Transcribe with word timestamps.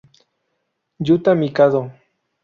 Yuta 1.05 1.31
Mikado 1.39 1.79